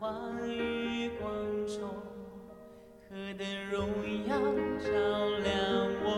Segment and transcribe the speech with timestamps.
[0.00, 0.10] 话
[0.44, 1.30] 语光
[1.66, 1.88] 中，
[3.08, 3.88] 可等荣
[4.26, 4.36] 耀
[4.80, 4.88] 照
[5.42, 5.54] 亮
[6.04, 6.08] 我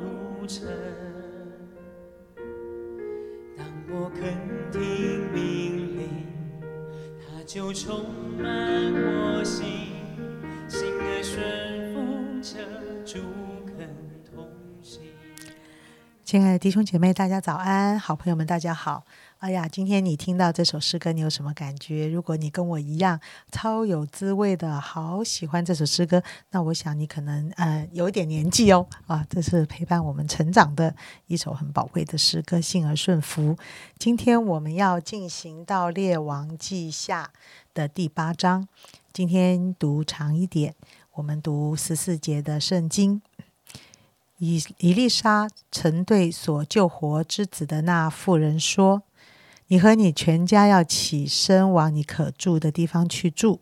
[0.00, 0.66] 路程。
[3.56, 4.20] 当我肯
[4.72, 4.80] 听
[5.32, 6.00] 命令，
[7.20, 8.04] 它就充
[8.38, 9.21] 满我
[16.32, 17.98] 亲爱的弟兄姐妹，大家早安！
[17.98, 19.04] 好朋友们，大家好！
[19.36, 22.08] 哎呀，今天你听到这首诗歌，你有什么感觉？
[22.08, 33.54] 如果你跟我一样超有滋味的，好喜欢这首诗歌，那我想你可能呃有点年纪哦啊，这是陪伴我们成长的一首很宝贵的诗歌，信而顺服。
[33.98, 37.30] 今天我们要进行到《列王记下》
[37.74, 38.66] 的第八章，
[39.12, 40.74] 今天读长一点，
[41.12, 43.20] 我们读十四节的圣经。
[44.44, 49.04] 以以丽莎曾对所救活之子的那妇人说
[49.68, 53.60] ：“你和你全家要起身往你可住的地方去住，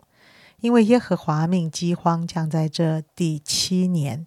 [0.59, 4.25] 因为耶和华命饥荒降在这第七年。”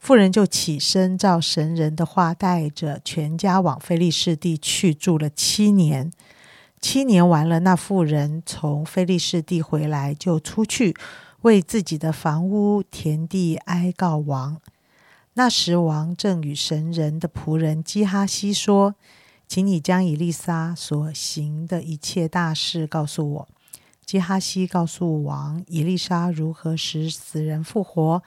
[0.00, 6.10] 妇人就起身，照神人的话，带着全家往菲利士地去住了七年。
[6.80, 10.96] 七年完了，那妇人从菲利士地回来，就出去
[11.42, 14.56] 为自己的房屋、田地哀告王。
[15.40, 18.94] 那时，王正与神人的仆人基哈西说
[19.48, 23.48] ：“请你将以利沙所行的一切大事告诉我。”
[24.04, 28.22] 基哈西告诉王以利沙如何使死人复活。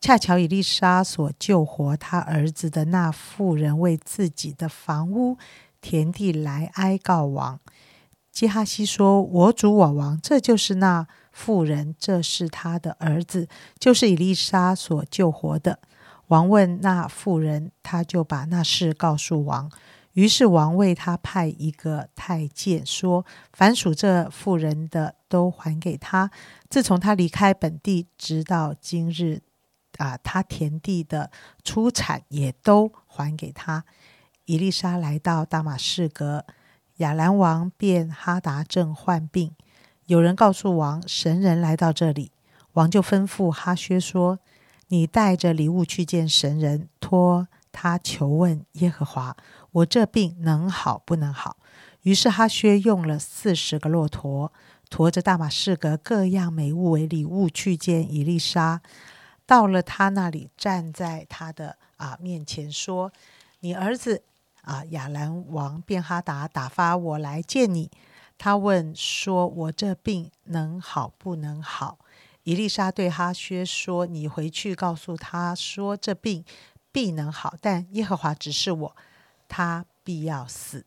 [0.00, 5.36] 恰巧以利沙所救活他儿子的那妇人为自己的房屋、
[5.82, 7.60] 田地来哀告王。
[8.32, 13.48] 基哈西说：“我主我王，这就是那妇人，这是他的儿子，
[13.78, 15.80] 就是以利沙所救活的。”
[16.34, 19.70] 王问那妇人，他就把那事告诉王。
[20.14, 26.28] 于是王为他派一个太监，说：“凡属这妇人的，都还给他。
[26.68, 29.42] 自从他离开本地，直到今日，
[29.98, 31.30] 啊，他田地的
[31.62, 33.84] 出产也都还给他。”
[34.46, 36.44] 伊丽莎来到大马士革，
[36.96, 39.52] 亚兰王便哈达正患病。
[40.06, 42.32] 有人告诉王，神人来到这里，
[42.72, 44.40] 王就吩咐哈薛说。
[44.94, 49.36] 你带着礼物去见神人，托他求问耶和华：
[49.72, 51.56] 我这病能好不能好？
[52.02, 54.52] 于是哈薛用了四十个骆驼，
[54.88, 58.80] 驮着大马士革各样美物为礼物去见以利沙。
[59.44, 63.12] 到了他那里，站在他的啊面前说
[63.58, 64.22] ：“你儿子
[64.62, 67.90] 啊亚兰王便哈达打发我来见你。
[68.38, 71.98] 他问说：我这病能好不能好？”
[72.44, 76.44] 伊丽莎对哈薛说：“你回去告诉他说，这病
[76.92, 78.96] 必能好，但耶和华指示我，
[79.48, 80.84] 他必要死。”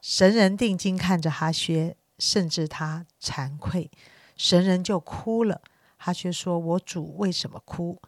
[0.00, 3.90] 神人定睛看着哈薛，甚至他惭愧，
[4.36, 5.60] 神人就哭了。
[5.96, 8.00] 哈薛说：“我主为什么哭？”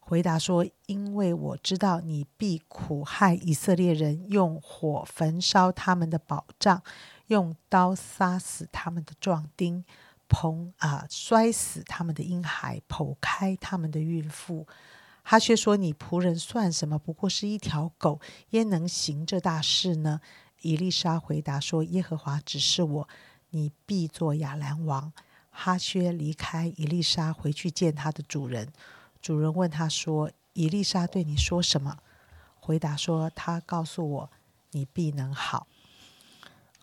[0.00, 6.82] 回答说：“因为我知道你必苦害以色列人，用火焚烧他们的宝藏，
[7.26, 9.84] 用刀杀死他们的壮丁。”
[10.30, 11.04] 砰啊！
[11.10, 14.66] 摔死他们的婴孩，剖开他们的孕妇。
[15.22, 16.98] 哈薛说：“你仆人算什么？
[16.98, 18.20] 不过是一条狗，
[18.50, 20.20] 焉能行这大事呢？”
[20.62, 23.08] 伊丽莎回答说：“耶和华指示我，
[23.50, 25.12] 你必做亚兰王。”
[25.50, 28.72] 哈薛离开伊丽莎，回去见他的主人。
[29.20, 31.98] 主人问他说：“伊丽莎对你说什么？”
[32.58, 34.30] 回答说：“他告诉我，
[34.70, 35.66] 你必能好。”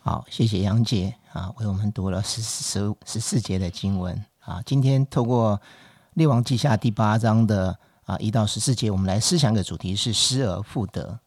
[0.08, 4.62] 好，谢谢杨姐啊，为我们读了十十十四节的经文啊。
[4.66, 5.60] 今天透过
[6.14, 11.20] 列王记下第八章的啊一到十四节，我们来思想的主题是失而复得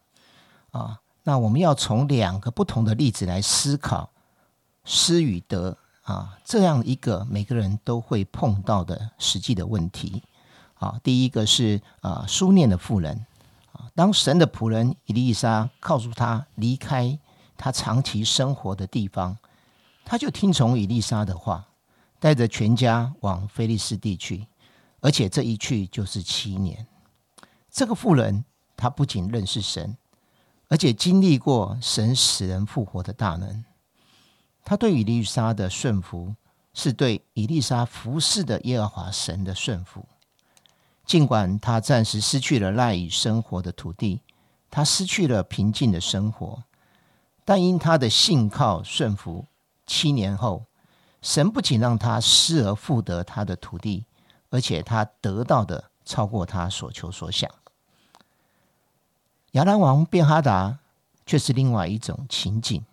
[0.71, 0.99] 啊。
[1.25, 4.09] 那我们要从两个不同的例子来思考
[4.87, 10.23] 失与得啊这样一个每个人都会碰到的实际的问题
[10.77, 10.99] 啊。
[11.03, 13.27] 第一个是啊书念的妇人
[13.75, 17.19] 啊，当神的仆人伊丽莎告诉他离开。
[17.63, 19.37] 他长期生活的地方，
[20.03, 21.69] 他就听从以丽莎的话，
[22.19, 24.47] 带着全家往菲利斯地去，
[25.01, 26.87] 而且这一去就是七年。
[27.71, 28.47] 这个妇人，
[28.79, 29.95] 她不仅认识神，
[30.69, 33.63] 而且经历过神使人复活的大能。
[34.65, 36.35] 他对以丽莎的顺服，
[36.73, 40.07] 是对以丽莎服侍的耶和华神的顺服。
[41.05, 44.23] 尽管他暂时失去了赖以生活的土地，
[44.71, 46.63] 他失去了平静的生活。
[47.45, 49.47] 但因他的信靠顺服，
[49.87, 50.67] 七年后，
[51.21, 54.07] 神不仅让他失而复得他的土地，
[54.51, 57.51] 而且他得到的超过他所求所想。
[59.53, 60.79] 亚兰王便哈达
[61.27, 62.85] 却是另外一种情景。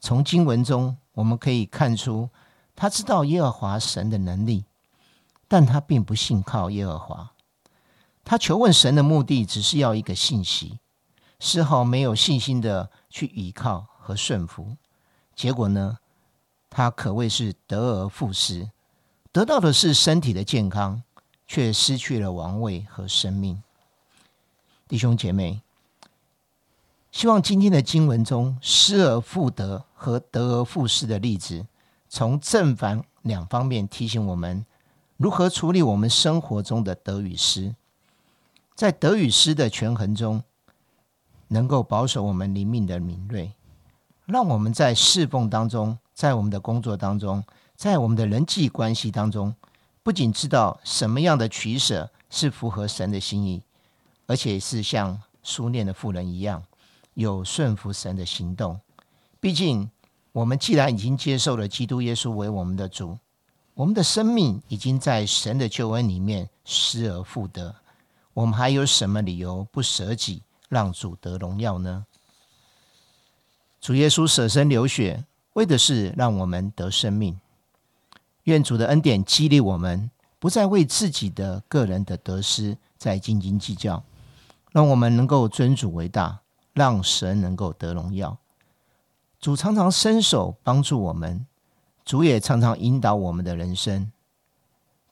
[0.00, 2.28] 从经文中我们可以看出，
[2.74, 4.64] 他知道耶和华神的能力，
[5.46, 7.30] 但他并不信靠耶和华。
[8.24, 10.80] 他求问神的目的，只是要一个信息，
[11.44, 14.78] 丝毫没有信心的去倚靠和顺服。
[15.36, 15.98] 结果呢，
[16.70, 18.70] 他可谓是得而复失，
[19.30, 21.02] 得到的是身体的健康，
[21.46, 23.62] 却失去了王位和生命。
[24.88, 25.60] 弟兄姐妹，
[27.12, 31.66] 希望今天的经文中失而复得和得而复失的例子，
[32.08, 34.64] 从正反两方面提醒我们
[35.18, 37.74] 如何处理我们生活中的得与失。
[38.74, 40.42] 在得与失的权衡中，
[41.54, 43.52] 能够保守我们灵命的敏锐，
[44.26, 47.44] 让我们在侍奉当中，在我们的工作当中，
[47.76, 49.54] 在我们的人际关系当中，
[50.02, 53.62] 不仅知道什么样的取舍是符合神的心意，
[54.26, 56.60] 而且是像书念的妇人一样，
[57.14, 58.80] 有顺服神的行动。
[59.38, 59.88] 毕竟，
[60.32, 63.16] 我们既然已经接受了基督耶稣为我们的主，
[63.74, 67.76] 我们的生命已经在神的救恩里面失而复得。
[68.32, 70.42] 我们还有什么理由不舍己，
[70.74, 72.04] 让主得荣耀呢？
[73.80, 77.38] 主耶稣舍身流血，为的是让我们得生命。
[78.42, 80.10] 愿主的恩典激励我们，
[80.40, 84.02] 不再为自己的个人的得失再斤斤计较，
[84.72, 86.40] 让我们能够尊主为大，
[86.72, 88.36] 让神能够得荣耀。
[89.38, 91.46] 主常常伸手帮助我们，
[92.04, 94.10] 主也常常引导我们的人生。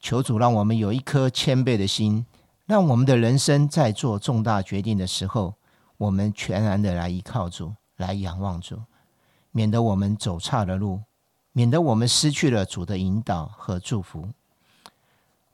[0.00, 2.26] 求主让我们有一颗谦卑的心。
[2.64, 5.54] 让我们的人生在做重大决定的时候，
[5.96, 8.80] 我们全然的来依靠主，来仰望主，
[9.50, 11.00] 免得我们走差了路，
[11.52, 14.28] 免得我们失去了主的引导和祝福。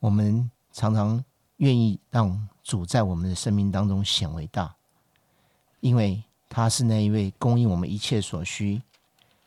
[0.00, 1.24] 我们常常
[1.56, 4.76] 愿意让主在我们的生命当中显为大，
[5.80, 8.82] 因为他是那一位供应我们一切所需，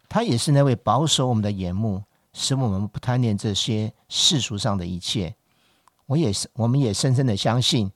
[0.09, 2.03] 他也是那位保守我们的眼目，
[2.33, 5.35] 使我们不贪恋这些世俗上的一切。
[6.11, 7.89] 我也是，我们也深深的相信，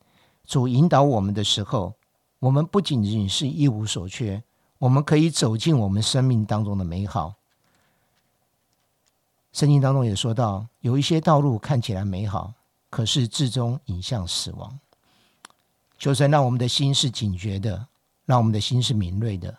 [0.45, 1.93] 主引导我们的时候，
[2.39, 4.41] 我们不仅仅是一无所缺，
[4.77, 7.33] 我们可以走进我们生命当中的美好。
[9.51, 12.53] 圣经当中也说到，有一些道路看起来美好，
[12.89, 14.79] 可是至终引向死亡。
[15.99, 17.85] 求神让我们的心是警觉的，
[18.23, 19.53] 让我们的心是敏锐的，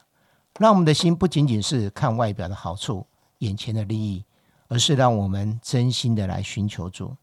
[0.58, 3.06] 让我们的心不仅仅是看外表的好处、
[3.40, 4.24] 眼前的利益，
[4.68, 7.14] 而是让我们真心的来寻求主。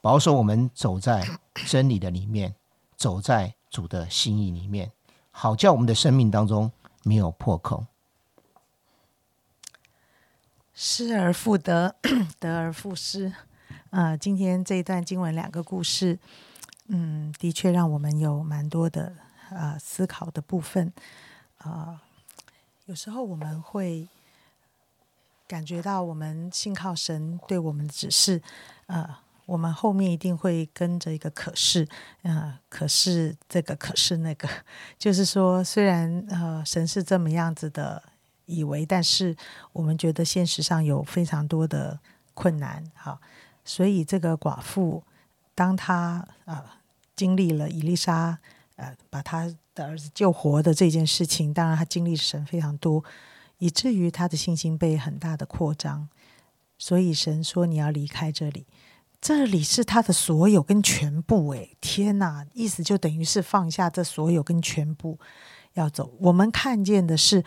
[0.00, 1.26] 保守我们走在
[1.66, 2.54] 真理的里面，
[2.96, 4.92] 走在主的心意里面，
[5.30, 6.70] 好叫我们的生命当中
[7.02, 7.86] 没有破口。
[10.72, 11.96] 失而复得，
[12.38, 13.32] 得而复失。
[13.90, 16.18] 呃，今天这一段经文两个故事，
[16.86, 19.16] 嗯，的确让我们有蛮多的
[19.50, 20.92] 啊思考的部分。
[21.58, 22.00] 啊，
[22.86, 24.08] 有时候我们会
[25.48, 28.40] 感觉到，我们信靠神对我们的指示，
[28.86, 29.16] 呃。
[29.48, 31.88] 我们后面一定会跟着一个可是，
[32.20, 34.46] 嗯，可是这个可是那个，
[35.00, 38.02] 就是说，虽然呃神是这么样子的
[38.44, 39.34] 以为，但是
[39.72, 41.98] 我们觉得现实上有非常多的
[42.34, 43.18] 困难，哈，
[43.64, 45.02] 所以这个寡妇，
[45.54, 46.62] 当她呃
[47.16, 48.38] 经历了伊丽莎
[48.76, 53.02] 呃把她的儿子救活的这件事情，当然她经历神非常多，
[53.56, 56.10] 以至于她的信心被很大的扩张，
[56.76, 58.66] 所以神说你要离开这里。
[59.20, 62.46] 这里是他的所有跟全部，诶，天哪！
[62.54, 65.18] 意思就等于是放下这所有跟全部
[65.74, 66.14] 要走。
[66.20, 67.44] 我们看见的是，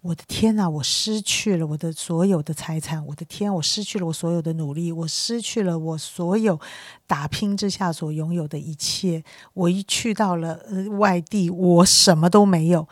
[0.00, 0.68] 我的天哪！
[0.68, 3.54] 我失去了我的所有的财产，我的天！
[3.54, 6.58] 我失去了我所有的努力，我失去了我所有
[7.06, 9.22] 打拼之下所拥有的一切。
[9.52, 10.58] 我一去到了
[10.98, 12.88] 外地，我什么都没有。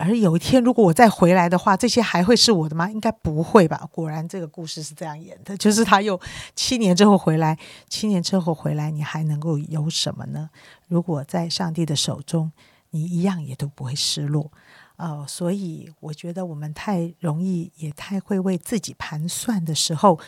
[0.00, 2.90] 而有一天，如果我再回来的话，这些还会是我的吗？
[2.90, 3.86] 应该不会吧。
[3.92, 6.18] 果然，这个故事是这样演的，就是他又
[6.56, 7.58] 七年之后回来，
[7.90, 10.48] 七年之后回来，你还能够有什么呢？
[10.88, 12.50] 如果在上帝的手中，
[12.92, 14.50] 你一样也都不会失落。
[14.96, 20.18] 哦，所以我觉得我们太容易，也太会为自己盘算的时候，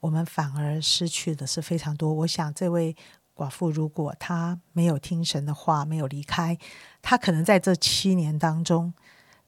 [0.00, 2.12] 我们反而失去的是非常多。
[2.12, 2.96] 我想，这位
[3.36, 6.58] 寡妇如果她没有听神的话，没有离开，
[7.00, 8.92] 她可能在这七年当中。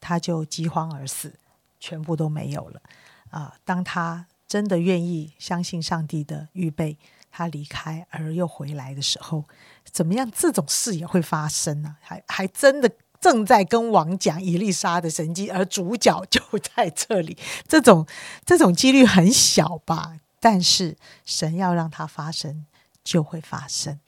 [0.06, 1.32] 他就饥荒而死，
[1.80, 2.82] 全部都没有了
[3.30, 3.56] 啊！
[3.64, 6.98] 当他真的愿意相信上帝的预备，
[7.30, 9.44] 他离开而又回来的时候，
[9.90, 10.30] 怎么样？
[10.30, 11.96] 这种事也会发生呢？
[12.02, 17.38] 还还真的正在跟王讲伊丽莎的神迹，而主角就在这里。
[17.66, 18.06] 这种
[18.44, 20.18] 这种几率很小吧？
[20.38, 22.66] 但是神要让它发生，
[23.02, 23.98] 就会发生。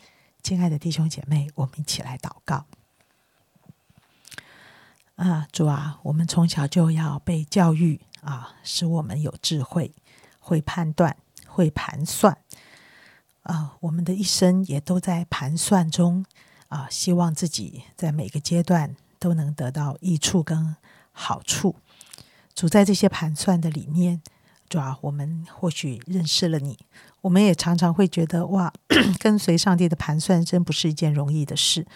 [0.42, 2.66] 亲爱的弟兄姐妹，我们一起来祷告。
[5.16, 9.94] 啊，主啊，我们从小就要被教育啊，使我们有智慧，
[10.38, 12.36] 会判断，会盘算。
[13.42, 16.24] 啊，我们的一生也都在盘算中
[16.68, 20.76] 啊，希望自己在每个阶段都能得到益处跟
[21.12, 21.76] 好处。
[22.54, 24.20] 主在这些盘算的里面，
[24.68, 26.78] 主啊，我们或许认识了你，
[27.22, 28.70] 我们也常常会觉得哇，
[29.18, 31.86] 跟随上帝的盘算真不是一件容易的事，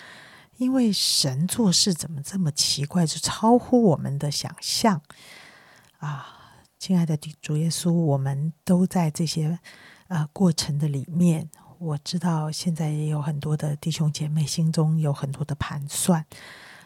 [0.60, 5.00] 因为神做事怎么这么奇怪，就超乎我们的想象
[5.98, 6.36] 啊！
[6.78, 9.58] 亲爱的主耶稣，我们都在这些。
[10.08, 11.48] 呃，过程的里面，
[11.78, 16.26] 我知道现在也有很多的弟兄姐妹心中有很多的盘算，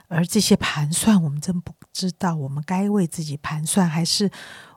[0.09, 4.31] 而这些盘算，我们真不知道，我们该为自己盘算，还是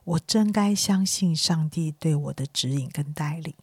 [0.05, 3.53] 我真该相信上帝对我的指引跟带领？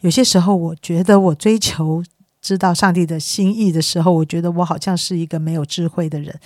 [0.00, 2.04] 有些时候，我觉得我追求
[2.46, 6.38] 知道上帝的心意的时候，我觉得我好像是一个没有智慧的人，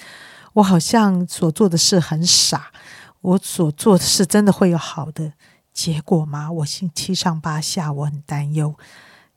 [0.54, 2.73] 我好像所做的事很傻，
[3.21, 5.35] 我所做的事真的会有好的。
[5.75, 6.50] 结果吗？
[6.50, 8.75] 我心七上八下，我很担忧。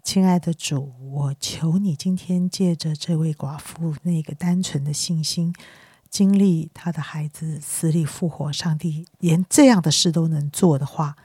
[0.03, 5.53] 亲爱的主，我求你今天借着这位寡妇那个单纯的信心，
[6.10, 11.17] 经历他的孩子死里复活，上帝连这样的事都能做的话，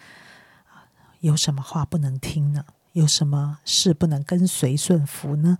[1.20, 2.64] 有什么话不能听呢？
[2.98, 5.58] 有什么事不能跟随顺服呢？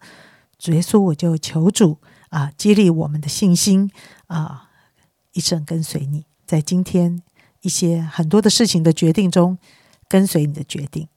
[0.58, 1.98] 主耶稣，我就求主
[2.30, 3.90] 啊，激励我们的信心
[4.26, 4.70] 啊，
[5.32, 7.22] 一生跟随你，在今天。
[7.60, 9.58] 一些很多的事情的决定中，
[10.08, 11.08] 跟随你的决定。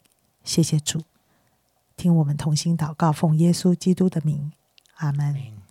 [0.43, 1.03] 谢谢主，
[1.95, 4.51] 听我们同心祷告，奉耶稣基督的名，
[4.95, 5.70] 阿门。